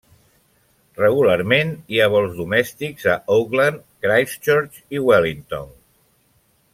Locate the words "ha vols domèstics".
1.99-3.05